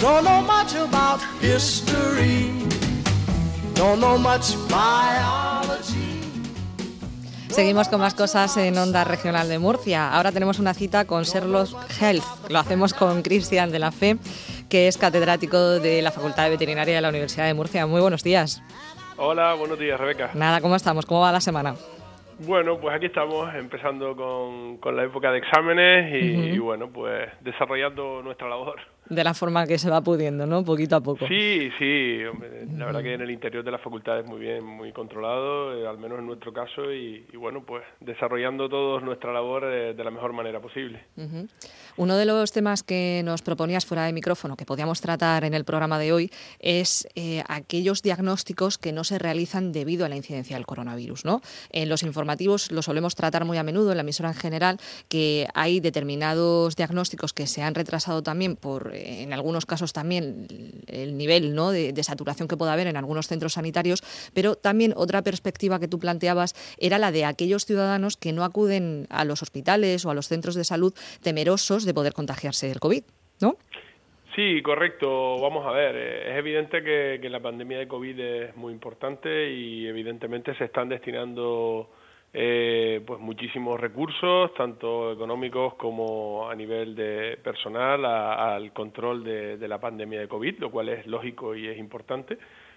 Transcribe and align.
Don't 0.00 0.22
know 0.22 0.40
much 0.42 0.76
about 0.76 1.20
history. 1.40 2.52
Don't 3.74 3.98
know 3.98 4.16
much 4.16 4.54
biology. 4.68 6.22
Seguimos 7.48 7.88
con 7.88 7.98
más 7.98 8.14
cosas 8.14 8.56
en 8.58 8.78
Onda 8.78 9.02
Regional 9.02 9.48
de 9.48 9.58
Murcia. 9.58 10.14
Ahora 10.14 10.30
tenemos 10.30 10.60
una 10.60 10.72
cita 10.72 11.04
con 11.04 11.24
Serlos 11.24 11.76
Health. 12.00 12.22
Lo 12.48 12.60
hacemos 12.60 12.94
con 12.94 13.22
Cristian 13.22 13.72
de 13.72 13.80
la 13.80 13.90
Fe, 13.90 14.18
que 14.70 14.86
es 14.86 14.98
catedrático 14.98 15.80
de 15.80 16.00
la 16.00 16.12
Facultad 16.12 16.44
de 16.44 16.50
Veterinaria 16.50 16.94
de 16.94 17.00
la 17.00 17.08
Universidad 17.08 17.46
de 17.46 17.54
Murcia. 17.54 17.84
Muy 17.88 18.00
buenos 18.00 18.22
días. 18.22 18.62
Hola, 19.16 19.54
buenos 19.54 19.80
días, 19.80 19.98
Rebeca. 19.98 20.30
Nada, 20.34 20.60
¿cómo 20.60 20.76
estamos? 20.76 21.06
¿Cómo 21.06 21.22
va 21.22 21.32
la 21.32 21.40
semana? 21.40 21.74
Bueno, 22.38 22.78
pues 22.78 22.94
aquí 22.94 23.06
estamos 23.06 23.52
empezando 23.56 24.14
con, 24.14 24.76
con 24.76 24.94
la 24.94 25.02
época 25.02 25.32
de 25.32 25.38
exámenes 25.38 26.22
y, 26.22 26.54
y, 26.54 26.58
bueno, 26.58 26.88
pues 26.88 27.28
desarrollando 27.40 28.22
nuestra 28.22 28.48
labor 28.48 28.78
de 29.08 29.24
la 29.24 29.34
forma 29.34 29.66
que 29.66 29.78
se 29.78 29.90
va 29.90 30.00
pudiendo, 30.02 30.46
¿no? 30.46 30.64
Poquito 30.64 30.96
a 30.96 31.00
poco. 31.00 31.26
Sí, 31.28 31.70
sí, 31.78 32.20
la 32.76 32.86
verdad 32.86 33.02
que 33.02 33.14
en 33.14 33.20
el 33.22 33.30
interior 33.30 33.64
de 33.64 33.70
la 33.70 33.78
facultad 33.78 34.20
es 34.20 34.26
muy 34.26 34.40
bien, 34.40 34.64
muy 34.64 34.92
controlado, 34.92 35.74
eh, 35.74 35.86
al 35.86 35.98
menos 35.98 36.18
en 36.18 36.26
nuestro 36.26 36.52
caso, 36.52 36.92
y, 36.92 37.24
bueno, 37.36 37.64
pues 37.64 37.84
desarrollando 38.00 38.68
todos 38.68 39.02
nuestra 39.02 39.32
labor 39.32 39.64
eh, 39.64 39.94
de 39.94 40.04
la 40.04 40.10
mejor 40.10 40.32
manera 40.32 40.60
posible. 40.60 41.04
Uno 41.96 42.16
de 42.16 42.24
los 42.24 42.52
temas 42.52 42.82
que 42.82 43.22
nos 43.24 43.42
proponías 43.42 43.86
fuera 43.86 44.04
de 44.04 44.12
micrófono, 44.12 44.56
que 44.56 44.64
podíamos 44.64 45.00
tratar 45.00 45.44
en 45.44 45.54
el 45.54 45.64
programa 45.64 45.98
de 45.98 46.12
hoy, 46.12 46.30
es 46.58 47.08
eh, 47.14 47.42
aquellos 47.48 48.02
diagnósticos 48.02 48.78
que 48.78 48.92
no 48.92 49.04
se 49.04 49.18
realizan 49.18 49.72
debido 49.72 50.04
a 50.04 50.08
la 50.08 50.16
incidencia 50.16 50.56
del 50.56 50.66
coronavirus, 50.66 51.24
¿no? 51.24 51.40
En 51.70 51.88
los 51.88 52.02
informativos 52.02 52.70
lo 52.70 52.82
solemos 52.82 53.14
tratar 53.14 53.44
muy 53.44 53.58
a 53.58 53.62
menudo, 53.62 53.90
en 53.90 53.96
la 53.96 54.02
emisora 54.02 54.28
en 54.30 54.34
general, 54.34 54.78
que 55.08 55.48
hay 55.54 55.80
determinados 55.80 56.76
diagnósticos 56.76 57.32
que 57.32 57.46
se 57.46 57.62
han 57.62 57.74
retrasado 57.74 58.22
también 58.22 58.56
por 58.56 58.92
en 59.22 59.32
algunos 59.32 59.66
casos 59.66 59.92
también 59.92 60.46
el 60.86 61.16
nivel 61.16 61.54
¿no? 61.54 61.70
de, 61.70 62.02
saturación 62.02 62.48
que 62.48 62.56
pueda 62.56 62.72
haber 62.72 62.86
en 62.86 62.96
algunos 62.96 63.28
centros 63.28 63.54
sanitarios, 63.54 64.02
pero 64.34 64.54
también 64.54 64.94
otra 64.96 65.22
perspectiva 65.22 65.78
que 65.78 65.88
tú 65.88 65.98
planteabas 65.98 66.54
era 66.78 66.98
la 66.98 67.12
de 67.12 67.24
aquellos 67.24 67.66
ciudadanos 67.66 68.16
que 68.16 68.32
no 68.32 68.44
acuden 68.44 69.06
a 69.10 69.24
los 69.24 69.42
hospitales 69.42 70.04
o 70.04 70.10
a 70.10 70.14
los 70.14 70.28
centros 70.28 70.54
de 70.54 70.64
salud 70.64 70.94
temerosos 71.22 71.84
de 71.84 71.94
poder 71.94 72.12
contagiarse 72.12 72.68
del 72.68 72.80
COVID, 72.80 73.02
¿no? 73.40 73.56
Sí, 74.34 74.62
correcto. 74.62 75.40
Vamos 75.40 75.66
a 75.66 75.72
ver, 75.72 75.96
eh, 75.96 76.30
es 76.30 76.38
evidente 76.38 76.82
que 76.82 77.28
la 77.28 77.40
pandemia 77.40 77.78
de 77.78 77.88
COVID 77.88 78.20
es 78.20 78.56
muy 78.56 78.72
importante 78.72 79.50
y 79.50 79.86
evidentemente 79.86 80.54
se 80.54 80.64
están 80.64 80.88
destinando 80.88 81.90
eh, 82.32 83.02
pues 83.06 83.20
muchísimos 83.20 83.80
recursos, 83.80 84.52
tanto 84.54 85.12
económicos 85.12 85.74
como 85.74 86.48
a 86.48 86.54
nivel 86.54 86.94
de 86.94 87.38
personal, 87.42 88.04
al 88.04 88.72
control 88.72 89.24
de, 89.24 89.68
la 89.68 89.80
pandemia 89.80 90.20
de 90.20 90.28
COVID, 90.28 90.58
lo 90.58 90.70
cual 90.70 90.90
es 90.90 91.06
lógico 91.06 91.54
y 91.54 91.68
es 91.68 91.78
importante, 91.78 92.36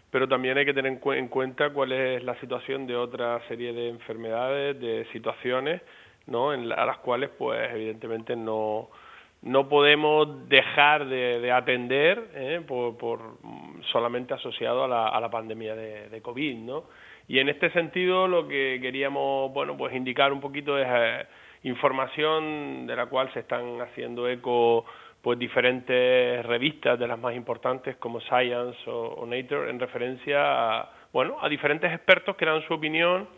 pero 0.09 0.27
también 0.27 0.57
hay 0.57 0.65
que 0.65 0.73
tener 0.73 0.99
en, 1.03 1.27
cuenta 1.27 1.69
cuál 1.71 1.91
es 1.91 2.23
la 2.23 2.39
situación 2.39 2.87
de 2.87 2.95
otra 2.95 3.45
serie 3.47 3.73
de 3.73 3.89
enfermedades, 3.89 4.79
de 4.79 5.05
situaciones, 5.11 5.81
¿no? 6.27 6.53
En 6.53 6.71
a 6.71 6.85
las 6.85 6.99
cuales, 6.99 7.29
pues, 7.37 7.71
evidentemente 7.73 8.35
no 8.35 8.89
no 9.43 9.67
podemos 9.67 10.47
dejar 10.49 11.07
de, 11.07 11.51
atender 11.51 12.29
¿eh? 12.35 12.61
por, 12.67 12.95
por, 12.97 13.37
solamente 13.91 14.35
asociado 14.35 14.83
a 14.83 14.87
la, 14.87 15.07
a 15.07 15.19
la 15.19 15.31
pandemia 15.31 15.75
de, 15.75 16.09
de 16.09 16.21
COVID, 16.21 16.57
¿no? 16.57 16.83
Y 17.31 17.39
en 17.39 17.47
este 17.47 17.69
sentido 17.69 18.27
lo 18.27 18.45
que 18.45 18.79
queríamos, 18.81 19.53
bueno, 19.53 19.77
pues 19.77 19.95
indicar 19.95 20.33
un 20.33 20.41
poquito 20.41 20.77
es 20.77 20.85
eh, 20.85 21.25
información 21.63 22.85
de 22.85 22.93
la 22.93 23.05
cual 23.05 23.31
se 23.31 23.39
están 23.39 23.79
haciendo 23.79 24.27
eco 24.27 24.83
pues 25.21 25.39
diferentes 25.39 26.45
revistas 26.45 26.99
de 26.99 27.07
las 27.07 27.17
más 27.17 27.33
importantes 27.33 27.95
como 27.95 28.19
Science 28.19 28.77
o, 28.85 29.25
Nature 29.25 29.69
en 29.69 29.79
referencia 29.79 30.39
a, 30.41 30.91
bueno, 31.13 31.37
a 31.39 31.47
diferentes 31.47 31.89
expertos 31.93 32.35
que 32.35 32.45
dan 32.45 32.61
su 32.63 32.73
opinión 32.73 33.29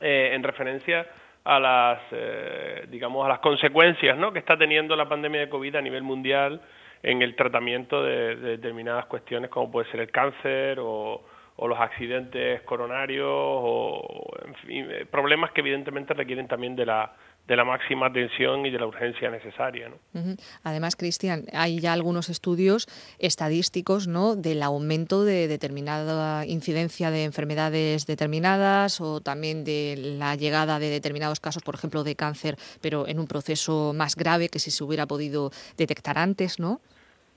eh, 0.00 0.32
en 0.32 0.42
referencia 0.42 1.06
a 1.44 1.60
las 1.60 2.00
eh, 2.10 2.86
digamos 2.90 3.24
a 3.24 3.28
las 3.28 3.38
consecuencias 3.38 4.18
¿no? 4.18 4.32
que 4.32 4.40
está 4.40 4.58
teniendo 4.58 4.96
la 4.96 5.08
pandemia 5.08 5.42
de 5.42 5.48
COVID 5.48 5.76
a 5.76 5.80
nivel 5.80 6.02
mundial 6.02 6.60
en 7.00 7.22
el 7.22 7.36
tratamiento 7.36 8.02
de 8.02 8.34
determinadas 8.34 9.06
cuestiones 9.06 9.50
como 9.50 9.70
puede 9.70 9.88
ser 9.92 10.00
el 10.00 10.10
cáncer 10.10 10.80
o, 10.80 11.22
o 11.56 11.68
los 11.68 11.78
accidentes 11.78 12.62
coronarios 12.62 13.28
o 13.28 14.26
en 14.44 14.54
fin, 14.56 14.86
eh, 14.90 15.06
problemas 15.06 15.52
que 15.52 15.60
evidentemente 15.60 16.14
requieren 16.14 16.48
también 16.48 16.76
de 16.76 16.86
la 16.86 17.12
de 17.46 17.56
la 17.56 17.64
máxima 17.64 18.06
atención 18.06 18.64
y 18.64 18.70
de 18.70 18.78
la 18.78 18.86
urgencia 18.86 19.30
necesaria. 19.30 19.90
¿no? 19.90 20.36
Además, 20.62 20.96
Cristian, 20.96 21.44
hay 21.52 21.78
ya 21.78 21.92
algunos 21.92 22.30
estudios 22.30 22.86
estadísticos 23.18 24.08
¿no? 24.08 24.34
del 24.34 24.62
aumento 24.62 25.24
de 25.24 25.46
determinada 25.46 26.46
incidencia 26.46 27.10
de 27.10 27.24
enfermedades 27.24 28.06
determinadas 28.06 29.00
o 29.00 29.20
también 29.20 29.64
de 29.64 29.94
la 30.18 30.36
llegada 30.36 30.78
de 30.78 30.88
determinados 30.88 31.40
casos, 31.40 31.62
por 31.62 31.74
ejemplo, 31.74 32.02
de 32.02 32.16
cáncer, 32.16 32.56
pero 32.80 33.06
en 33.06 33.18
un 33.18 33.26
proceso 33.26 33.92
más 33.94 34.16
grave 34.16 34.48
que 34.48 34.58
si 34.58 34.70
se 34.70 34.82
hubiera 34.82 35.06
podido 35.06 35.50
detectar 35.76 36.16
antes, 36.16 36.58
¿no? 36.58 36.80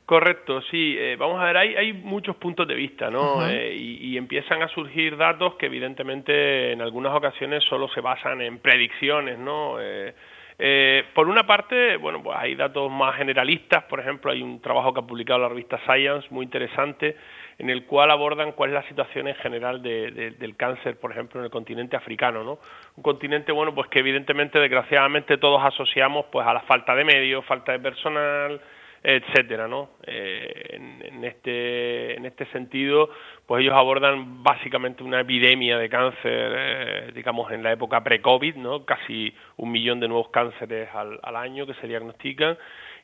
Correcto, 0.08 0.62
sí. 0.72 0.96
Eh, 0.98 1.18
vamos 1.20 1.38
a 1.42 1.44
ver, 1.44 1.58
hay, 1.58 1.76
hay 1.76 1.92
muchos 1.92 2.38
puntos 2.38 2.66
de 2.66 2.76
vista, 2.76 3.10
¿no? 3.12 3.46
Eh, 3.46 3.76
y, 3.76 4.16
empiezan 4.16 4.62
a 4.64 4.70
surgir 4.70 5.18
datos 5.18 5.56
que 5.56 5.66
evidentemente 5.66 6.72
en 6.72 6.82
algunas 6.82 7.14
ocasiones 7.14 7.62
solo 7.66 7.90
se 7.90 8.00
basan 8.00 8.42
en 8.42 8.60
predicciones, 8.60 9.38
¿no? 9.38 9.76
Eh, 9.82 11.04
por 11.14 11.28
una 11.28 11.46
parte, 11.46 11.98
bueno, 11.98 12.24
pues 12.24 12.38
hay 12.40 12.56
datos 12.56 12.90
más 12.90 13.18
generalistas, 13.18 13.84
por 13.84 14.00
ejemplo, 14.00 14.32
hay 14.32 14.42
un 14.42 14.62
trabajo 14.62 14.94
que 14.94 15.02
ha 15.02 15.04
publicado 15.04 15.40
la 15.40 15.50
revista 15.50 15.78
Science 15.86 16.26
muy 16.30 16.46
interesante 16.46 17.18
en 17.60 17.70
el 17.70 17.84
cual 17.84 18.10
abordan 18.10 18.54
cuál 18.54 18.70
es 18.70 18.76
la 18.76 18.88
situación 18.88 19.28
en 19.28 19.36
general 19.36 19.82
del 19.82 20.56
cáncer, 20.56 20.98
por 21.02 21.12
ejemplo, 21.12 21.42
en 21.42 21.46
el 21.46 21.52
continente 21.52 21.98
africano, 21.98 22.46
¿no? 22.46 22.60
Un 22.96 23.04
continente, 23.04 23.52
bueno, 23.52 23.76
pues 23.76 23.90
que 23.90 24.00
evidentemente, 24.00 24.58
desgraciadamente, 24.58 25.38
todos 25.38 25.62
asociamos 25.66 26.28
pues 26.32 26.48
a 26.48 26.54
la 26.54 26.62
falta 26.62 26.96
de 26.96 27.04
medios, 27.04 27.44
falta 27.44 27.74
de 27.74 27.80
personal, 27.80 28.62
etcétera, 29.10 29.70
¿no? 29.70 29.92
Eh, 30.06 30.80
en, 31.04 31.24
este 31.24 32.18
en 32.18 32.26
este 32.26 32.46
sentido, 32.48 33.10
pues 33.46 33.62
ellos 33.62 33.74
abordan 33.74 34.44
básicamente 34.44 35.02
una 35.02 35.22
epidemia 35.22 35.78
de 35.78 35.88
cáncer, 35.88 36.52
eh, 36.58 37.12
digamos 37.16 37.50
en 37.54 37.64
la 37.64 37.72
época 37.72 38.04
pre-COVID, 38.04 38.56
¿no? 38.56 38.84
Casi 38.86 39.34
un 39.56 39.72
millón 39.72 40.02
de 40.02 40.10
nuevos 40.10 40.28
cánceres 40.30 40.90
al, 40.94 41.20
al 41.24 41.36
año 41.38 41.66
que 41.66 41.74
se 41.76 41.88
diagnostican 41.88 42.58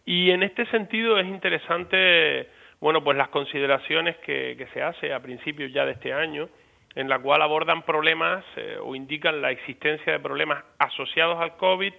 y 0.05 0.31
en 0.31 0.43
este 0.43 0.65
sentido 0.65 1.17
es 1.19 1.25
interesante, 1.25 2.49
bueno, 2.81 3.01
pues 3.01 3.17
las 3.17 3.29
consideraciones 3.29 4.17
que, 4.17 4.55
que 4.57 4.67
se 4.73 4.83
hace 4.83 5.13
a 5.13 5.21
principios 5.21 5.71
ya 5.71 5.85
de 5.85 5.93
este 5.93 6.11
año 6.11 6.49
en 6.95 7.07
la 7.07 7.17
cual 7.19 7.41
abordan 7.41 7.83
problemas 7.83 8.43
eh, 8.57 8.77
o 8.83 8.93
indican 8.93 9.41
la 9.41 9.51
existencia 9.51 10.11
de 10.11 10.19
problemas 10.19 10.65
asociados 10.79 11.39
al 11.39 11.55
COVID 11.55 11.93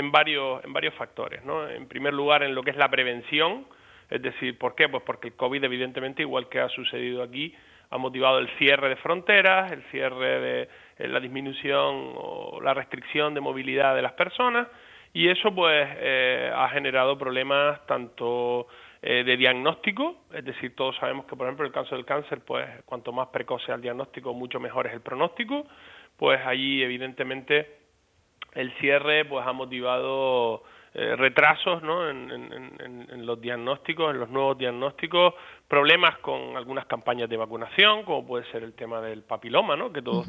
en 0.00 0.10
varios, 0.10 0.64
en 0.64 0.72
varios 0.72 0.94
factores. 0.94 1.44
¿no? 1.44 1.68
En 1.68 1.86
primer 1.86 2.12
lugar, 2.12 2.42
en 2.42 2.54
lo 2.54 2.62
que 2.62 2.70
es 2.70 2.76
la 2.76 2.88
prevención, 2.88 3.66
es 4.08 4.20
decir, 4.20 4.58
¿por 4.58 4.74
qué? 4.74 4.88
Pues 4.88 5.02
porque 5.04 5.28
el 5.28 5.34
COVID, 5.34 5.62
evidentemente, 5.62 6.22
igual 6.22 6.48
que 6.48 6.60
ha 6.60 6.68
sucedido 6.68 7.22
aquí, 7.22 7.54
ha 7.90 7.98
motivado 7.98 8.38
el 8.38 8.48
cierre 8.58 8.88
de 8.88 8.96
fronteras, 8.96 9.70
el 9.70 9.82
cierre 9.90 10.40
de 10.40 10.68
eh, 10.98 11.08
la 11.08 11.20
disminución 11.20 12.12
o 12.16 12.60
la 12.62 12.74
restricción 12.74 13.34
de 13.34 13.40
movilidad 13.40 13.94
de 13.94 14.02
las 14.02 14.12
personas, 14.12 14.66
y 15.12 15.28
eso 15.28 15.52
pues 15.54 15.88
eh, 15.98 16.52
ha 16.54 16.68
generado 16.68 17.18
problemas 17.18 17.84
tanto 17.86 18.68
eh, 19.02 19.24
de 19.24 19.36
diagnóstico, 19.36 20.22
es 20.32 20.44
decir, 20.44 20.74
todos 20.76 20.96
sabemos 20.96 21.26
que 21.26 21.34
por 21.34 21.46
ejemplo 21.46 21.66
el 21.66 21.72
caso 21.72 21.96
del 21.96 22.04
cáncer, 22.04 22.40
pues 22.44 22.68
cuanto 22.84 23.12
más 23.12 23.28
precoz 23.28 23.64
sea 23.64 23.74
el 23.74 23.80
diagnóstico, 23.82 24.32
mucho 24.34 24.60
mejor 24.60 24.86
es 24.86 24.92
el 24.92 25.00
pronóstico, 25.00 25.66
pues 26.16 26.40
allí 26.46 26.82
evidentemente 26.82 27.79
el 28.54 28.72
cierre 28.78 29.24
pues 29.24 29.46
ha 29.46 29.52
motivado 29.52 30.62
eh, 30.92 31.14
retrasos 31.16 31.82
¿no? 31.82 32.08
En, 32.08 33.26
los 33.26 33.40
diagnósticos, 33.40 34.12
en 34.12 34.18
los 34.18 34.28
nuevos 34.30 34.58
diagnósticos, 34.58 35.34
problemas 35.68 36.18
con 36.18 36.56
algunas 36.56 36.86
campañas 36.86 37.28
de 37.28 37.36
vacunación, 37.36 38.02
como 38.02 38.26
puede 38.26 38.44
ser 38.50 38.64
el 38.64 38.72
tema 38.72 39.00
del 39.00 39.22
papiloma, 39.22 39.76
¿no? 39.76 39.92
que 39.92 40.02
todos 40.02 40.26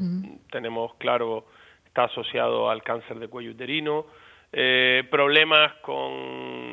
tenemos 0.50 0.94
claro 0.96 1.46
está 1.84 2.04
asociado 2.04 2.70
al 2.70 2.82
cáncer 2.82 3.18
de 3.18 3.28
cuello 3.28 3.50
uterino, 3.50 4.06
eh, 4.52 5.06
problemas 5.10 5.74
con 5.82 6.12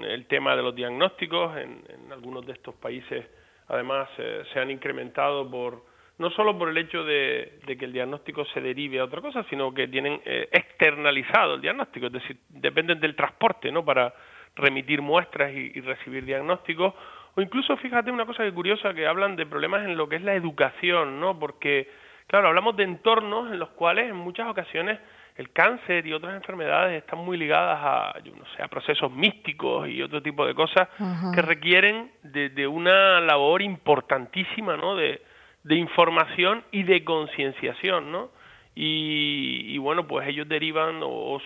el 0.06 0.27
tema 0.27 0.56
de 0.56 0.62
los 0.62 0.75
diagnósticos, 0.75 1.57
en, 1.57 1.81
algunos 2.12 2.45
de 2.45 2.53
estos 2.53 2.75
países 2.75 3.25
además 3.69 4.09
eh, 4.18 4.44
se 4.51 4.59
han 4.59 4.69
incrementado 4.69 5.50
por 5.50 5.83
no 6.19 6.30
solo 6.31 6.57
por 6.57 6.69
el 6.69 6.77
hecho 6.77 7.04
de, 7.04 7.60
que 7.66 7.86
el 7.86 7.94
diagnóstico 7.94 8.45
se 8.45 8.60
derive 8.60 9.00
a 9.00 9.06
otra 9.06 9.21
cosa, 9.21 9.44
sino 9.50 9.74
que 9.74 9.88
tienen 9.88 10.21
eh, 10.25 10.50
externalizado 10.51 11.56
el 11.56 11.62
diagnóstico, 11.62 12.07
es 12.07 12.12
decir, 12.12 12.38
dependen 12.50 13.00
del 13.00 13.16
transporte, 13.16 13.71
¿no? 13.71 13.86
Para 13.86 14.13
remitir 14.56 15.01
muestras 15.01 15.54
y, 15.54 15.80
recibir 15.80 16.25
diagnósticos, 16.25 16.94
o 17.36 17.42
incluso, 17.42 17.77
fíjate 17.77 18.12
una 18.12 18.25
cosa 18.25 18.44
que 18.44 18.51
curiosa, 18.51 18.94
que 18.94 19.07
hablan 19.07 19.38
de 19.38 19.45
problemas 19.45 19.86
en 19.86 19.95
lo 19.95 20.10
que 20.10 20.18
es 20.18 20.21
la 20.21 20.33
educación, 20.33 21.21
¿no? 21.21 21.39
Porque, 21.39 21.89
claro, 22.27 22.50
hablamos 22.50 22.75
de 22.75 22.83
entornos 22.83 23.54
en 23.54 23.60
los 23.60 23.69
cuales 23.69 24.10
en 24.10 24.18
muchas 24.18 24.48
ocasiones 24.50 25.00
el 25.38 25.54
cáncer 25.54 26.06
y 26.06 26.12
otras 26.12 26.36
enfermedades 26.36 27.01
están 27.01 27.19
muy 27.19 27.38
ligadas 27.38 27.80
a, 27.81 28.19
yo 28.25 28.36
no 28.36 28.44
sé, 28.57 28.62
a 28.62 28.68
procesos 28.68 29.10
místicos 29.10 29.88
y 29.88 30.01
otro 30.01 30.21
tipo 30.21 30.45
de 30.45 30.54
cosas 30.54 30.89
que 31.33 31.42
requieren 31.42 32.12
de, 32.24 32.68
una 32.68 33.21
labor 33.21 33.62
importantísima, 33.62 34.75
¿no? 34.75 34.98
De, 34.98 35.21
información 35.67 36.63
y 36.71 36.83
de 36.83 37.03
concienciación, 37.03 38.11
¿no? 38.11 38.29
Y, 38.75 39.77
bueno, 39.79 40.07
pues 40.07 40.27
ellos 40.27 40.47
derivan 40.47 41.01
o, 41.03 41.41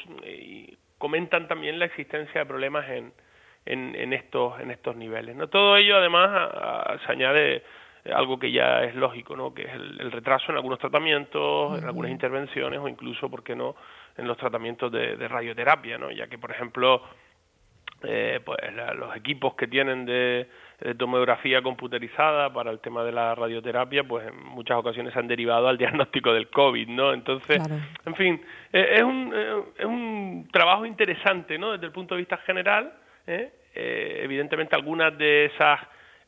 comentan 0.98 1.48
también 1.48 1.80
la 1.80 1.86
existencia 1.86 2.42
de 2.42 2.45
problemas 2.45 2.88
en, 2.89 3.12
en, 3.65 4.13
estos 4.13 4.60
en 4.60 4.69
estos 4.69 4.95
niveles, 4.95 5.36
¿no? 5.36 5.48
Todo 5.48 5.77
ello 5.77 5.98
además 5.98 7.00
se 7.06 7.12
añade 7.12 7.63
algo 8.12 8.38
que 8.38 8.51
ya 8.51 8.83
es 8.83 8.95
lógico, 8.95 9.36
¿no? 9.36 9.54
que 9.54 9.63
es 9.63 9.74
el, 9.74 10.12
retraso 10.12 10.51
en 10.51 10.57
algunos 10.57 10.80
tratamientos, 10.80 11.77
en 11.77 11.86
algunas 11.86 12.12
intervenciones 12.12 12.80
o 12.80 12.88
incluso, 12.88 13.30
¿por 13.30 13.44
qué 13.44 13.56
no?, 13.56 13.75
en 14.18 14.27
los 14.27 14.38
tratamientos 14.38 14.92
de, 14.92 15.15
radioterapia, 15.27 15.98
¿no? 15.98 16.12
ya 16.12 16.27
que, 16.27 16.38
por 16.38 16.51
ejemplo, 16.51 17.01
eh, 18.03 18.39
pues 18.44 18.59
los 18.95 19.15
equipos 19.15 19.55
que 19.55 19.67
tienen 19.67 20.05
de, 20.05 20.47
tomografía 20.97 21.61
computerizada 21.61 22.51
para 22.51 22.69
el 22.69 22.79
tema 22.79 23.03
de 23.05 23.13
la 23.13 23.33
radioterapia, 23.35 24.03
pues 24.03 24.27
en 24.27 24.38
muchas 24.47 24.77
ocasiones 24.77 25.15
han 25.15 25.27
derivado 25.27 25.67
al 25.67 25.77
diagnóstico 25.79 26.33
del 26.33 26.50
COVID, 26.50 26.89
¿no? 26.89 27.13
Entonces, 27.13 27.61
en 28.05 28.15
fin, 28.15 28.41
eh, 28.71 28.95
es, 28.95 29.03
un, 29.03 29.31
eh, 29.33 29.63
es 29.77 29.85
un 29.85 30.50
trabajo 30.51 30.85
interesante, 30.85 31.57
¿no? 31.57 31.71
Desde 31.71 31.85
el 31.85 31.91
punto 31.91 32.15
de 32.15 32.19
vista 32.21 32.38
general, 32.38 32.94
evidentemente 33.75 34.75
algunas 34.75 35.17
de 35.17 35.45
esas 35.45 35.79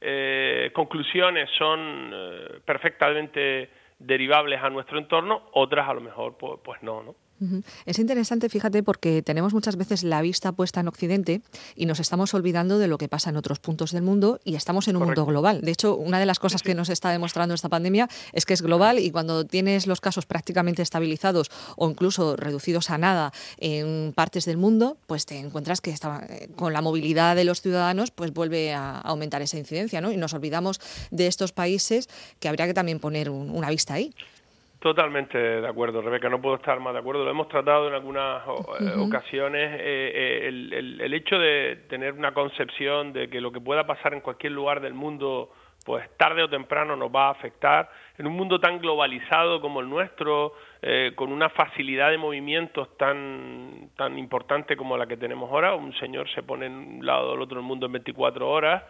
eh, 0.07 0.71
conclusiones 0.73 1.49
son 1.57 2.11
eh, 2.13 2.59
perfectamente 2.63 3.69
derivables 3.97 4.61
a 4.61 4.69
nuestro 4.69 4.99
entorno, 4.99 5.49
otras 5.53 5.89
a 5.89 5.93
lo 5.93 6.01
mejor 6.01 6.37
pues, 6.37 6.59
pues 6.63 6.83
no, 6.83 7.01
¿no? 7.01 7.15
Es 7.85 7.99
interesante, 7.99 8.49
fíjate, 8.49 8.81
porque 8.81 9.21
tenemos 9.21 9.53
muchas 9.53 9.75
veces 9.75 10.03
la 10.03 10.21
vista 10.21 10.53
puesta 10.53 10.79
en 10.79 10.87
Occidente 10.87 11.41
y 11.75 11.85
nos 11.85 11.99
estamos 11.99 12.33
olvidando 12.33 12.79
de 12.79 12.87
lo 12.87 12.97
que 12.97 13.09
pasa 13.09 13.29
en 13.29 13.35
otros 13.35 13.59
puntos 13.59 13.91
del 13.91 14.03
mundo 14.03 14.39
y 14.45 14.55
estamos 14.55 14.87
en 14.87 14.95
un 14.95 15.03
mundo 15.05 15.25
global. 15.25 15.61
De 15.61 15.71
hecho, 15.71 15.95
una 15.95 16.19
de 16.19 16.25
las 16.25 16.39
cosas 16.39 16.63
que 16.63 16.73
nos 16.75 16.89
está 16.89 17.09
demostrando 17.09 17.53
esta 17.53 17.69
pandemia 17.69 18.07
es 18.31 18.45
que 18.45 18.53
es 18.53 18.61
global 18.61 18.99
y 18.99 19.11
cuando 19.11 19.45
tienes 19.45 19.85
los 19.85 19.99
casos 19.99 20.25
prácticamente 20.25 20.81
estabilizados 20.81 21.51
o 21.75 21.89
incluso 21.89 22.35
reducidos 22.35 22.89
a 22.89 22.97
nada 22.97 23.33
en 23.57 24.13
partes 24.15 24.45
del 24.45 24.57
mundo, 24.57 24.97
pues 25.07 25.25
te 25.25 25.37
encuentras 25.37 25.81
que 25.81 25.91
eh, 25.91 26.49
con 26.55 26.73
la 26.73 26.81
movilidad 26.81 27.35
de 27.35 27.43
los 27.43 27.61
ciudadanos 27.61 28.11
pues 28.11 28.33
vuelve 28.33 28.73
a 28.73 28.99
aumentar 28.99 29.41
esa 29.41 29.57
incidencia, 29.57 29.99
¿no? 30.01 30.11
Y 30.11 30.17
nos 30.17 30.33
olvidamos 30.33 30.79
de 31.11 31.27
estos 31.27 31.51
países 31.51 32.07
que 32.39 32.47
habría 32.47 32.65
que 32.65 32.73
también 32.73 32.99
poner 32.99 33.29
una 33.29 33.69
vista 33.69 33.95
ahí. 33.95 34.13
Totalmente 34.85 35.39
de 35.39 35.67
acuerdo, 35.67 35.99
Rebeca, 35.99 36.29
no 36.29 36.39
puedo 36.39 36.57
estar 36.57 36.79
más 36.79 36.93
de 36.93 36.99
acuerdo. 36.99 37.25
Lo 37.25 37.31
hemos 37.31 37.47
tratado 37.47 37.87
en 37.87 37.95
algunas 37.95 38.43
eh, 38.45 38.93
ocasiones. 38.99 39.79
Eh, 39.79 40.11
eh, 40.13 40.47
el, 40.47 41.01
el, 41.01 41.11
hecho 41.15 41.39
de 41.39 41.85
tener 41.89 42.13
una 42.13 42.35
concepción 42.35 43.11
de 43.11 43.27
que 43.27 43.41
lo 43.41 43.51
que 43.51 43.59
pueda 43.59 43.87
pasar 43.87 44.13
en 44.13 44.21
cualquier 44.21 44.51
lugar 44.51 44.81
del 44.81 44.93
mundo, 44.93 45.49
pues 45.83 46.07
tarde 46.17 46.43
o 46.43 46.49
temprano 46.51 46.95
nos 46.95 47.09
va 47.09 47.29
a 47.29 47.31
afectar. 47.31 47.89
En 48.19 48.27
un 48.27 48.33
mundo 48.33 48.59
tan 48.59 48.77
globalizado 48.77 49.59
como 49.59 49.79
el 49.79 49.89
nuestro, 49.89 50.53
con 51.15 51.31
una 51.31 51.49
facilidad 51.49 52.11
de 52.11 52.19
movimientos 52.19 52.95
tan, 52.95 53.89
tan 53.97 54.19
importante 54.19 54.77
como 54.77 54.97
la 54.97 55.07
que 55.07 55.17
tenemos 55.17 55.49
ahora, 55.49 55.73
un 55.73 55.93
señor 55.95 56.29
se 56.29 56.43
pone 56.43 56.67
en 56.67 56.73
un 56.73 57.03
lado 57.03 57.31
del 57.31 57.41
otro 57.41 57.57
del 57.57 57.65
mundo 57.65 57.87
en 57.87 57.93
24 57.93 58.47
horas 58.47 58.83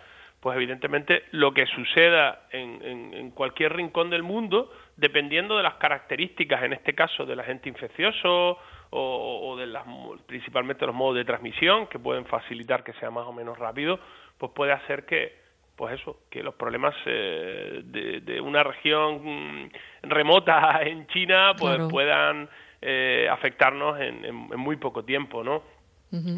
pues 0.46 0.58
evidentemente 0.58 1.24
lo 1.32 1.56
que 1.56 1.66
suceda 1.66 2.44
en, 2.52 3.32
cualquier 3.32 3.74
rincón 3.74 4.12
del 4.12 4.22
mundo, 4.22 4.72
dependiendo 4.98 5.58
de 5.58 5.64
las 5.64 5.76
características, 5.76 6.64
en 6.64 6.74
este 6.74 6.94
caso 6.94 7.26
del 7.26 7.40
agente 7.40 7.70
infeccioso 7.70 8.58
o, 8.92 9.56
de 9.58 9.68
las, 9.68 9.84
principalmente 10.26 10.86
los 10.86 10.96
modos 10.96 11.16
de 11.16 11.26
transmisión, 11.26 11.88
que 11.88 12.00
pueden 12.00 12.26
facilitar 12.26 12.84
que 12.84 12.94
sea 12.94 13.12
más 13.12 13.26
o 13.26 13.34
menos 13.34 13.58
rápido, 13.58 14.00
pues 14.38 14.52
puede 14.54 14.72
hacer 14.72 15.06
que, 15.06 15.38
pues 15.76 16.00
eso, 16.00 16.22
que 16.30 16.44
los 16.44 16.56
problemas 16.56 16.96
eh, 17.06 17.82
de, 17.84 18.40
una 18.40 18.64
región 18.64 19.66
mm, 19.66 19.70
remota 20.04 20.80
en 20.84 21.08
China, 21.08 21.54
pues 21.60 21.80
puedan 21.90 22.48
eh, 22.82 23.28
afectarnos 23.30 24.00
en, 24.00 24.34
muy 24.34 24.78
poco 24.78 25.04
tiempo, 25.04 25.44
¿no? 25.44 25.64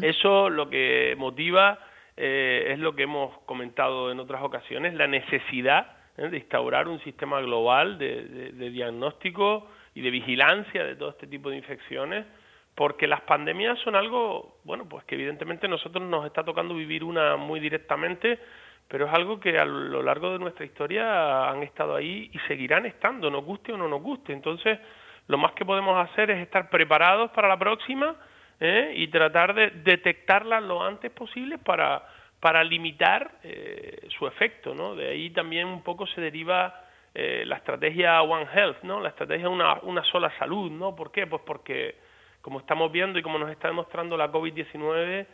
Eso 0.02 0.50
lo 0.50 0.68
que 0.68 1.14
motiva 1.16 1.78
eh, 2.16 2.72
es 2.72 2.80
lo 2.80 2.96
que 2.96 3.04
hemos 3.04 3.38
comentado 3.42 4.10
en 4.10 4.18
otras 4.18 4.42
ocasiones, 4.42 4.94
la 4.94 5.06
necesidad 5.06 5.97
¿eh? 6.18 6.28
de 6.28 6.36
instaurar 6.38 6.88
un 6.88 7.00
sistema 7.00 7.40
global 7.40 7.96
de, 7.98 8.70
diagnóstico 8.70 9.68
y 9.94 10.02
de 10.02 10.10
vigilancia 10.10 10.84
de 10.84 10.96
todo 10.96 11.10
este 11.10 11.26
tipo 11.26 11.50
de 11.50 11.56
infecciones, 11.56 12.26
porque 12.74 13.06
las 13.06 13.22
pandemias 13.22 13.78
son 13.80 13.96
algo, 13.96 14.58
bueno, 14.64 14.88
pues 14.88 15.04
que 15.04 15.14
evidentemente 15.14 15.66
nosotros 15.66 16.04
nos 16.04 16.26
está 16.26 16.44
tocando 16.44 16.74
vivir 16.74 17.02
una 17.02 17.36
muy 17.36 17.60
directamente, 17.60 18.38
pero 18.86 19.06
es 19.06 19.12
algo 19.12 19.40
que 19.40 19.58
a 19.58 19.64
lo 19.64 20.02
largo 20.02 20.32
de 20.32 20.38
nuestra 20.38 20.64
historia 20.64 21.48
han 21.50 21.62
estado 21.62 21.96
ahí 21.96 22.30
y 22.32 22.38
seguirán 22.46 22.86
estando, 22.86 23.30
nos 23.30 23.44
guste 23.44 23.72
o 23.72 23.76
no 23.76 23.88
nos 23.88 24.02
guste. 24.02 24.32
Entonces, 24.32 24.78
lo 25.26 25.38
más 25.38 25.52
que 25.52 25.64
podemos 25.64 25.96
hacer 26.08 26.30
es 26.30 26.38
estar 26.38 26.70
preparados 26.70 27.30
para 27.32 27.48
la 27.48 27.58
próxima, 27.58 28.16
¿eh? 28.60 28.92
y 28.96 29.08
tratar 29.08 29.54
de 29.54 29.70
detectarla 29.70 30.60
lo 30.60 30.82
antes 30.82 31.10
posible 31.10 31.58
para, 31.58 32.02
para 32.40 32.62
limitar 32.64 33.38
eh, 33.42 34.07
su 34.18 34.26
efecto, 34.26 34.74
¿no? 34.74 34.94
De 34.94 35.08
ahí 35.10 35.30
también 35.30 35.66
un 35.66 35.82
poco 35.82 36.06
se 36.06 36.20
deriva 36.20 36.84
eh, 37.14 37.44
la 37.46 37.56
estrategia 37.56 38.20
One 38.22 38.46
Health, 38.52 38.82
¿no? 38.82 39.00
La 39.00 39.10
estrategia 39.10 39.48
una, 39.48 39.80
una 39.82 40.04
sola 40.04 40.32
salud, 40.38 40.70
¿no? 40.70 40.94
¿Por 40.94 41.10
qué? 41.10 41.26
Pues 41.26 41.42
porque, 41.46 41.96
como 42.42 42.60
estamos 42.60 42.92
viendo 42.92 43.18
y 43.18 43.22
como 43.22 43.38
nos 43.38 43.50
está 43.50 43.68
demostrando 43.68 44.16
la 44.16 44.30
COVID-19, 44.30 45.26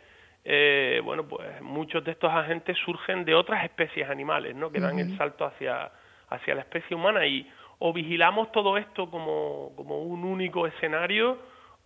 eh, 0.45 1.01
bueno, 1.03 1.27
pues 1.27 1.61
muchos 1.61 2.03
de 2.03 2.11
estos 2.11 2.31
agentes 2.31 2.77
surgen 2.85 3.25
de 3.25 3.33
otras 3.33 3.63
especies 3.65 4.09
animales, 4.09 4.55
¿no? 4.55 4.71
Que 4.71 4.79
dan 4.79 4.99
el 4.99 5.17
salto 5.17 5.45
hacia, 5.45 5.91
hacia 6.29 6.55
la 6.55 6.61
especie 6.61 6.95
humana 6.95 7.25
y 7.25 7.49
o 7.79 7.91
vigilamos 7.91 8.51
todo 8.51 8.77
esto 8.77 9.09
como, 9.09 9.73
como 9.75 10.01
un 10.03 10.23
único 10.23 10.67
escenario 10.67 11.37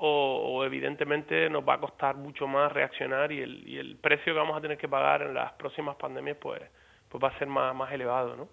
o, 0.02 0.64
evidentemente 0.64 1.50
nos 1.50 1.68
va 1.68 1.74
a 1.74 1.80
costar 1.80 2.16
mucho 2.16 2.48
más 2.48 2.72
reaccionar 2.72 3.32
y 3.34 3.42
el, 3.42 3.68
y 3.68 3.78
el 3.78 3.98
precio 3.98 4.34
que 4.34 4.40
vamos 4.40 4.58
a 4.58 4.62
tener 4.62 4.78
que 4.78 4.88
pagar 4.88 5.24
en 5.24 5.34
las 5.34 5.52
próximas 5.54 5.98
pandemias 5.98 6.38
pues 6.40 6.62
pues 7.10 7.24
va 7.24 7.30
a 7.30 7.40
ser 7.40 7.48
más, 7.48 7.76
más 7.76 7.92
elevado. 7.92 8.36
¿no? 8.36 8.48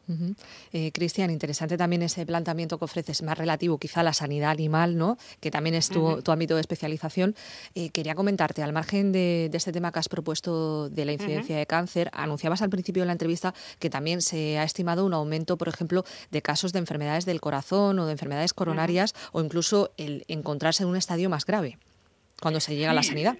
Eh, 0.72 0.90
Cristian, 0.92 1.30
interesante 1.30 1.76
también 1.76 2.02
ese 2.02 2.24
planteamiento 2.24 2.78
que 2.78 2.86
ofreces, 2.86 3.22
más 3.22 3.36
relativo 3.36 3.78
quizá 3.78 4.00
a 4.00 4.02
la 4.02 4.14
sanidad 4.14 4.50
animal, 4.50 4.96
¿no? 4.96 5.18
que 5.40 5.50
también 5.50 5.74
es 5.74 5.90
tu, 5.90 6.22
tu 6.22 6.32
ámbito 6.32 6.54
de 6.54 6.62
especialización. 6.62 7.34
Eh, 7.74 7.90
quería 7.90 8.14
comentarte, 8.14 8.62
al 8.62 8.72
margen 8.72 9.12
de, 9.12 9.50
este 9.52 9.72
tema 9.72 9.92
que 9.92 9.98
has 9.98 10.08
propuesto 10.08 10.88
de 10.88 11.04
la 11.04 11.12
incidencia 11.12 11.56
de 11.56 11.66
cáncer, 11.66 12.10
anunciabas 12.12 12.62
al 12.62 12.70
principio 12.70 13.02
de 13.02 13.06
la 13.06 13.12
entrevista 13.12 13.54
que 13.78 13.90
también 13.90 14.22
se 14.22 14.58
ha 14.58 14.64
estimado 14.64 15.04
un 15.04 15.14
aumento, 15.14 15.56
por 15.56 15.68
ejemplo, 15.68 16.04
de 16.30 16.42
casos 16.42 16.72
de 16.72 16.78
enfermedades 16.78 17.26
del 17.26 17.40
corazón 17.40 17.98
o 17.98 18.06
de 18.06 18.12
enfermedades 18.12 18.54
coronarias 18.54 19.14
o 19.32 19.42
incluso 19.42 19.92
el 19.96 20.24
encontrarse 20.28 20.82
en 20.82 20.88
un 20.88 20.96
estadio 20.96 21.30
más 21.30 21.44
grave 21.44 21.78
cuando 22.40 22.60
se 22.60 22.74
llega 22.74 22.90
a 22.90 22.94
la 22.94 23.02
sanidad. 23.02 23.36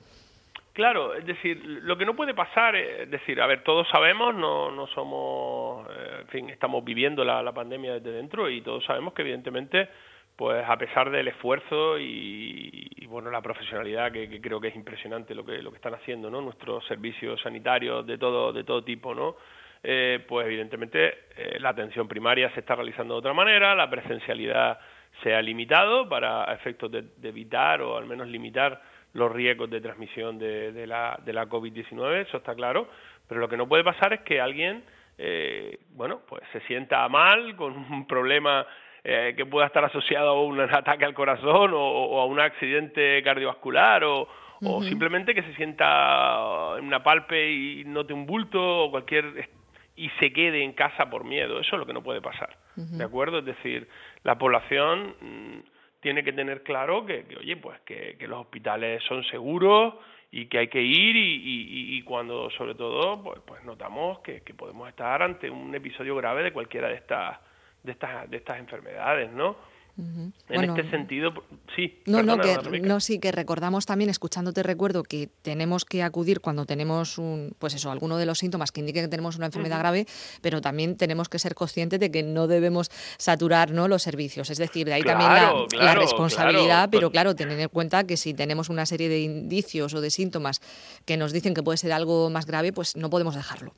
Claro, 0.77 1.15
es 1.15 1.25
decir, 1.25 1.59
lo 1.65 1.97
que 1.97 2.05
no 2.05 2.15
puede 2.15 2.35
pasar, 2.35 2.77
es 2.77 3.11
decir, 3.11 3.41
a 3.41 3.47
ver, 3.47 3.63
todos 3.63 3.89
sabemos, 3.89 4.35
no, 4.35 4.71
no 4.71 4.87
somos, 4.89 5.89
eh, 5.89 6.19
en 6.21 6.29
fin, 6.29 6.51
estamos 6.51 6.85
viviendo 6.85 7.25
la, 7.25 7.51
pandemia 7.51 7.95
desde 7.95 8.13
dentro 8.13 8.51
y 8.51 8.61
todos 8.61 8.85
sabemos 8.85 9.15
que 9.15 9.23
evidentemente, 9.23 9.89
pues 10.37 10.63
a 10.69 10.77
pesar 10.77 11.09
del 11.11 11.29
esfuerzo 11.29 11.99
y, 11.99 13.07
bueno, 13.09 13.31
la 13.31 13.41
profesionalidad 13.41 14.13
que, 14.13 14.39
creo 14.39 14.61
que 14.61 14.69
es 14.69 14.77
impresionante 14.77 15.35
lo 15.35 15.47
que 15.47 15.63
lo 15.63 15.71
que 15.71 15.77
están 15.77 15.95
haciendo, 15.95 16.29
¿no? 16.29 16.43
Nuestros 16.43 16.85
servicios 16.85 17.41
sanitarios 17.41 18.07
de 18.07 18.19
todo 18.19 18.53
de 18.53 18.63
todo 18.63 18.85
tipo, 18.85 19.15
¿no? 19.15 19.37
Eh, 19.83 20.23
pues 20.29 20.47
evidentemente 20.47 21.21
eh, 21.39 21.59
la 21.59 21.71
atención 21.71 22.07
primaria 22.07 22.53
se 22.53 22.61
está 22.61 22.75
realizando 22.75 23.15
de 23.15 23.21
otra 23.21 23.33
manera, 23.33 23.75
la 23.75 23.89
presencialidad 23.89 24.79
se 25.23 25.35
ha 25.35 25.41
limitado 25.41 26.07
para 26.07 26.53
efectos 26.53 26.91
de 26.93 27.07
evitar 27.23 27.81
o 27.81 27.97
al 27.97 28.05
menos 28.05 28.29
limitar 28.29 28.79
los 29.17 29.33
riesgos 29.33 29.71
de 29.71 29.81
transmisión 29.81 30.39
de, 30.39 30.73
de 30.73 30.87
la, 30.87 31.19
de 31.25 31.33
la 31.33 31.49
COVID-19, 31.49 32.27
eso 32.27 32.37
está 32.37 32.55
claro, 32.55 32.89
pero 33.27 33.41
lo 33.41 33.49
que 33.49 33.57
no 33.57 33.67
puede 33.67 33.83
pasar 33.83 34.13
es 34.13 34.21
que 34.21 34.41
alguien, 34.41 34.85
eh, 35.19 35.79
bueno, 35.91 36.21
pues 36.29 36.43
se 36.53 36.61
sienta 36.61 37.09
mal 37.09 37.57
con 37.57 37.77
un 37.77 38.07
problema 38.07 38.67
eh, 39.03 39.35
que 39.37 39.47
pueda 39.47 39.67
estar 39.67 39.85
asociado 39.85 40.29
a 40.29 40.43
un 40.43 40.61
ataque 40.61 41.05
al 41.05 41.15
corazón 41.15 41.73
o, 41.75 42.21
a 42.21 42.27
un 42.27 42.41
accidente 42.41 43.23
cardiovascular 43.23 44.05
o, 44.05 44.29
o 44.63 44.83
simplemente 44.83 45.35
que 45.35 45.43
se 45.43 45.55
sienta 45.55 46.75
en 46.79 46.85
una 46.85 47.03
palpe 47.03 47.51
y 47.51 47.85
note 47.85 48.13
un 48.13 48.27
bulto 48.27 48.85
o 48.85 48.91
cualquier 48.91 49.49
y 49.97 50.11
se 50.21 50.33
quede 50.33 50.63
en 50.63 50.73
casa 50.73 51.09
por 51.09 51.25
miedo. 51.25 51.59
Eso 51.61 51.77
es 51.77 51.81
lo 51.81 51.87
que 51.87 51.93
no 51.93 52.03
puede 52.03 52.21
pasar. 52.21 52.57
¿De 52.75 53.05
acuerdo? 53.05 53.39
Es 53.39 53.47
decir, 53.47 53.89
la 54.23 54.37
población 54.37 55.15
mm, 55.21 55.76
tiene 56.07 56.23
que 56.23 56.33
tener 56.33 56.63
claro 56.63 57.05
que, 57.05 57.27
oye, 57.37 57.57
pues 57.57 57.81
que, 57.81 58.17
los 58.29 58.43
hospitales 58.43 59.03
son 59.09 59.25
seguros 59.25 59.95
y 60.31 60.47
que 60.47 60.59
hay 60.59 60.69
que 60.69 60.81
ir 60.81 61.17
y, 61.17 62.01
cuando 62.03 62.49
sobre 62.51 62.77
todo 62.77 63.21
pues, 63.25 63.41
pues 63.45 63.65
notamos 63.65 64.21
que, 64.21 64.41
podemos 64.57 64.89
estar 64.89 65.21
ante 65.21 65.51
un 65.51 65.75
episodio 65.75 66.15
grave 66.15 66.45
de 66.45 66.53
cualquiera 66.53 66.87
de 66.87 66.95
estas 66.95 67.41
de 67.83 67.91
estas 67.91 68.31
de 68.31 68.37
estas 68.37 68.61
enfermedades, 68.61 69.33
¿no? 69.33 69.57
En 69.99 70.65
este 70.65 70.91
sentido, 70.91 71.33
sí. 71.75 72.03
No, 72.05 72.23
no, 72.23 72.39
que, 72.39 72.81
no, 72.81 73.01
sí, 73.01 73.19
que 73.19 73.33
recordamos 73.33 73.87
también, 73.87 74.11
escuchándote 74.11 74.63
recuerdo 74.63 75.03
que 75.03 75.31
tenemos 75.41 75.87
que 75.87 76.03
acudir 76.03 76.41
cuando 76.41 76.67
tenemos 76.67 77.17
un, 77.17 77.55
pues 77.59 77.75
eso, 77.75 77.91
alguno 77.91 78.19
de 78.19 78.27
los 78.27 78.39
síntomas 78.39 78.73
que 78.73 78.81
indique 78.81 79.01
que 79.01 79.09
tenemos 79.09 79.37
una 79.37 79.47
enfermedad 79.47 79.79
grave, 79.79 80.07
pero 80.43 80.61
también 80.61 80.97
tenemos 80.97 81.31
que 81.31 81.39
ser 81.39 81.55
conscientes 81.55 81.99
de 81.99 82.11
que 82.11 82.23
no 82.23 82.47
debemos 82.47 82.91
saturar 83.17 83.71
¿no? 83.71 83.89
los 83.89 84.03
servicios. 84.03 84.51
Es 84.51 84.59
decir, 84.59 84.87
de 84.87 84.95
ahí 84.95 85.03
también 85.03 85.31
la, 85.31 85.95
responsabilidad, 85.95 86.91
pero 86.91 87.11
claro, 87.11 87.35
tener 87.35 87.59
en 87.59 87.69
cuenta 87.71 88.05
que 88.05 88.19
si 88.19 88.35
tenemos 88.35 88.69
una 88.69 88.85
serie 88.85 89.09
de 89.09 89.21
indicios 89.21 89.95
o 89.95 90.03
de 90.03 90.11
síntomas 90.11 90.61
que 91.07 91.17
nos 91.17 91.33
dicen 91.33 91.55
que 91.55 91.63
puede 91.63 91.79
ser 91.79 91.93
algo 91.93 92.29
más 92.29 92.45
grave, 92.45 92.73
pues 92.73 92.97
no 92.97 93.09
podemos 93.09 93.35
dejarlo. 93.35 93.73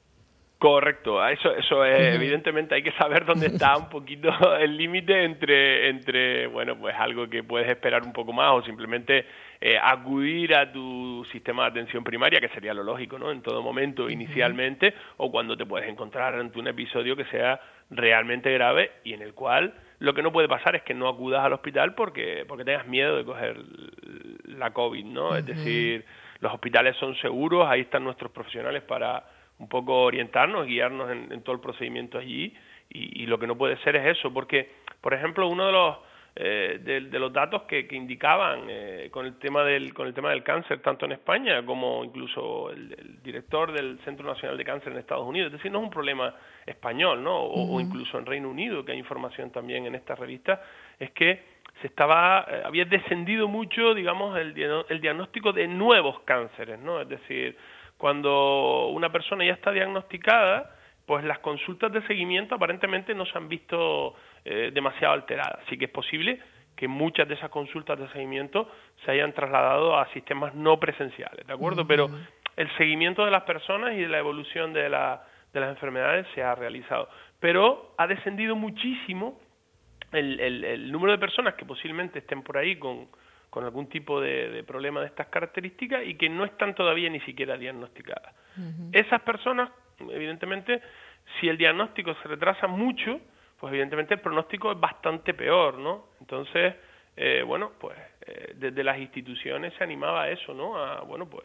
Correcto, 0.59 1.25
eso, 1.25 1.55
eso 1.55 1.85
es, 1.85 2.17
evidentemente 2.17 2.75
hay 2.75 2.83
que 2.83 2.91
saber 2.93 3.25
dónde 3.25 3.47
está 3.55 3.77
un 3.77 3.89
poquito 3.89 4.29
el 4.59 4.77
límite 4.77 5.23
entre, 5.23 5.89
entre, 5.89 6.49
bueno, 6.49 6.77
pues 6.77 6.97
algo 6.99 7.29
que 7.29 7.45
puedes 7.45 7.69
esperar 7.69 8.03
un 8.03 8.13
poco 8.13 8.33
más 8.33 8.51
o 8.55 8.63
simplemente 8.65 9.25
eh, 9.61 9.79
acudir 9.81 10.57
a 10.57 10.73
tu 10.73 11.25
sistema 11.31 11.63
de 11.63 11.69
atención 11.71 12.03
primaria, 12.03 12.41
que 12.41 12.49
sería 12.49 12.75
lo 12.75 12.83
lógico, 12.83 13.21
¿no? 13.21 13.31
En 13.31 13.41
todo 13.41 13.63
momento, 13.63 14.11
inicialmente, 14.11 14.95
o 15.19 15.31
cuando 15.31 15.57
te 15.57 15.65
puedes 15.65 15.89
encontrar 15.89 16.35
ante 16.35 16.59
un 16.59 16.67
episodio 16.67 17.15
que 17.15 17.27
sea 17.27 17.61
realmente 17.91 18.53
grave 18.53 18.91
y 19.05 19.15
en 19.15 19.23
el 19.23 19.35
cual 19.35 19.73
lo 20.01 20.13
que 20.13 20.23
no 20.23 20.33
puede 20.33 20.49
pasar 20.49 20.75
es 20.75 20.83
que 20.83 20.93
no 20.93 21.09
acudas 21.09 21.45
al 21.45 21.53
hospital 21.53 21.95
porque, 21.95 22.45
porque 22.49 22.65
tengas 22.65 22.87
miedo 22.89 23.17
de 23.17 23.25
coger 23.25 23.59
la 24.45 24.73
COVID, 24.73 25.05
¿no? 25.05 25.37
Es 25.37 25.47
decir, 25.47 26.05
los 26.41 26.53
hospitales 26.53 26.97
son 26.97 27.15
seguros, 27.17 27.69
ahí 27.69 27.83
están 27.83 28.03
nuestros 28.03 28.33
profesionales 28.33 28.83
para 28.83 29.38
un 29.59 29.69
poco 29.69 30.03
orientarnos, 30.03 30.67
guiarnos 30.67 31.11
en, 31.11 31.43
todo 31.43 31.55
el 31.55 31.61
procedimiento 31.61 32.19
allí 32.19 32.55
y, 32.91 33.27
lo 33.27 33.39
que 33.39 33.47
no 33.47 33.57
puede 33.57 33.77
ser 33.79 33.97
es 33.97 34.19
eso, 34.19 34.33
porque, 34.33 34.71
por 35.01 35.13
ejemplo, 35.13 35.47
uno 35.49 35.67
de 35.67 35.73
los 35.73 35.97
eh, 36.41 36.79
de, 36.81 37.19
los 37.19 37.33
datos 37.33 37.63
que, 37.63 37.87
indicaban 37.91 38.67
eh, 38.69 39.09
con 39.11 39.27
el 39.27 39.39
tema 39.39 39.65
del 39.65 39.93
con 39.93 40.07
el 40.07 40.15
tema 40.15 40.31
del 40.31 40.45
cáncer 40.45 40.81
tanto 40.81 41.05
en 41.05 41.13
España 41.13 41.67
como 41.67 42.05
incluso 42.05 42.71
el, 42.71 43.19
director 43.25 43.73
del 43.73 43.99
Centro 44.05 44.25
Nacional 44.25 44.57
de 44.57 44.65
Cáncer 44.65 44.93
en 44.93 45.01
Estados 45.01 45.27
Unidos, 45.27 45.49
es 45.49 45.59
decir, 45.59 45.73
no 45.73 45.79
es 45.79 45.85
un 45.85 45.91
problema 45.91 46.33
español, 46.65 47.25
¿no? 47.25 47.37
O, 47.43 47.81
incluso 47.81 48.19
en 48.19 48.27
Reino 48.27 48.49
Unido, 48.49 48.85
que 48.85 48.93
hay 48.93 48.99
información 48.99 49.51
también 49.51 49.87
en 49.87 49.97
esta 49.97 50.15
revista, 50.15 50.63
es 50.99 51.11
que 51.11 51.59
se 51.81 51.89
estaba 51.89 52.47
eh, 52.49 52.63
había 52.65 52.85
descendido 52.85 53.49
mucho, 53.49 53.93
digamos, 53.93 54.39
el, 54.39 54.55
el 54.89 55.01
diagnóstico 55.01 55.53
de 55.53 55.67
nuevos 55.67 56.21
cánceres, 56.21 56.79
¿no? 56.79 57.01
Es 57.01 57.09
decir, 57.09 57.57
cuando 57.99 58.87
una 58.87 59.11
persona 59.11 59.45
ya 59.45 59.53
está 59.53 59.73
diagnosticada, 59.73 60.75
pues 61.05 61.25
las 61.25 61.41
consultas 61.41 61.93
de 61.93 62.01
seguimiento 62.07 62.55
aparentemente 62.55 63.15
no 63.15 63.27
se 63.27 63.37
han 63.37 63.49
visto 63.49 64.15
eh, 64.45 64.71
demasiado 64.73 65.15
alteradas. 65.15 65.59
Así 65.67 65.77
que 65.77 65.87
es 65.87 65.91
posible 65.91 66.41
que 66.77 66.87
muchas 66.87 67.27
de 67.27 67.35
esas 67.35 67.51
consultas 67.51 67.99
de 67.99 68.09
seguimiento 68.11 68.71
se 69.05 69.11
hayan 69.11 69.33
trasladado 69.33 69.99
a 69.99 70.07
sistemas 70.13 70.55
no 70.55 70.79
presenciales, 70.79 71.45
¿de 71.45 71.53
acuerdo? 71.53 71.87
Pero 71.87 72.09
el 72.57 72.71
seguimiento 72.77 73.25
de 73.25 73.33
las 73.33 73.43
personas 73.43 73.95
y 73.95 74.03
de 74.03 74.09
la 74.09 74.19
evolución 74.19 74.73
de, 74.73 74.89
la, 74.89 75.25
de 75.53 75.61
las 75.61 75.71
enfermedades 75.71 76.27
se 76.37 76.43
ha 76.43 76.55
realizado. 76.55 77.09
Pero 77.41 77.95
ha 77.99 78.07
descendido 78.07 78.55
muchísimo 78.55 79.41
el, 80.13 80.39
el 80.39 80.93
número 80.93 81.13
de 81.13 81.19
personas 81.19 81.55
que 81.55 81.65
posiblemente 81.65 82.21
estén 82.21 82.43
por 82.43 82.59
ahí 82.59 82.77
con, 82.77 83.09
con 83.51 83.65
algún 83.65 83.89
tipo 83.89 84.21
de, 84.21 84.63
problema 84.67 85.01
de 85.01 85.07
estas 85.07 85.29
características 85.29 86.07
y 86.07 86.15
que 86.15 86.29
no 86.29 86.45
están 86.45 86.75
todavía 86.75 87.09
ni 87.11 87.21
siquiera 87.21 87.57
diagnosticadas. 87.57 88.35
Esas 88.93 89.21
personas, 89.23 89.71
evidentemente, 90.01 90.83
si 91.41 91.49
el 91.49 91.57
diagnóstico 91.57 92.15
se 92.23 92.29
retrasa 92.29 92.67
mucho, 92.67 93.21
pues 93.59 93.73
evidentemente 93.73 94.15
el 94.15 94.21
pronóstico 94.21 94.73
es 94.73 94.81
bastante 94.81 95.33
peor, 95.35 95.79
¿no? 95.79 96.07
Entonces, 96.21 96.75
eh, 97.17 97.43
bueno, 97.47 97.73
pues 97.79 97.97
eh, 98.27 98.55
desde 98.57 98.83
las 98.83 98.99
instituciones 98.99 99.73
se 99.75 99.85
animaba 99.85 100.23
a 100.23 100.31
eso, 100.31 100.53
¿no? 100.55 100.77
A, 100.77 101.03
bueno, 101.03 101.29
pues 101.29 101.45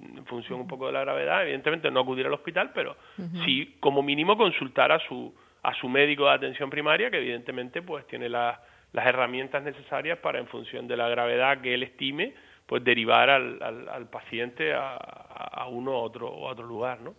en 0.00 0.24
función 0.26 0.60
un 0.60 0.66
poco 0.66 0.86
de 0.86 0.92
la 0.92 1.00
gravedad, 1.00 1.42
evidentemente 1.42 1.90
no 1.90 2.00
acudir 2.00 2.26
al 2.26 2.32
hospital, 2.32 2.72
pero 2.74 2.96
sí 3.44 3.76
como 3.80 4.02
mínimo 4.02 4.36
consultar 4.36 4.90
a 4.90 4.98
su 5.00 5.34
a 5.64 5.72
su 5.74 5.88
médico 5.88 6.24
de 6.24 6.32
atención 6.32 6.68
primaria, 6.68 7.10
que 7.10 7.16
evidentemente 7.16 7.80
pues 7.80 8.06
tiene 8.06 8.28
la 8.28 8.60
las 8.94 9.06
herramientas 9.06 9.62
necesarias 9.62 10.18
para, 10.18 10.38
en 10.38 10.46
función 10.46 10.86
de 10.86 10.96
la 10.96 11.08
gravedad 11.08 11.60
que 11.60 11.74
él 11.74 11.82
estime, 11.82 12.32
pues 12.64 12.82
derivar 12.82 13.28
al, 13.28 13.60
al, 13.62 14.08
paciente 14.08 14.72
a, 14.72 14.94
a, 14.94 15.66
uno 15.68 15.90
u 15.90 15.94
otro, 15.94 16.28
o 16.28 16.48
otro 16.48 16.64
lugar. 16.64 17.00
¿no? 17.00 17.14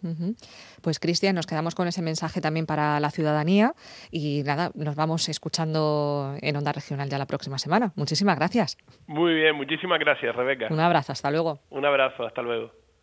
Pues 0.82 1.00
Cristian, 1.00 1.36
nos 1.36 1.46
quedamos 1.46 1.76
con 1.76 1.88
ese 1.88 2.02
mensaje 2.02 2.40
también 2.40 2.66
para 2.66 3.00
la 3.02 3.12
ciudadanía 3.12 3.74
y 4.10 4.42
nada, 4.44 4.72
nos 4.74 4.96
vamos 4.96 5.28
escuchando 5.28 6.36
en 6.42 6.56
Onda 6.56 6.72
Regional 6.72 7.10
ya 7.10 7.18
la 7.18 7.28
próxima 7.28 7.60
semana. 7.60 7.92
Muchísimas 7.96 8.38
gracias. 8.38 8.78
Muy 9.06 9.36
bien, 9.36 9.56
muchísimas 9.56 10.00
gracias, 10.00 10.34
Rebeca. 10.34 10.68
Un 10.72 10.80
abrazo, 10.80 11.12
hasta 11.12 11.30
luego. 11.30 11.60
Un 11.70 11.86
abrazo, 11.86 12.26
hasta 12.26 12.42
luego. 12.42 12.85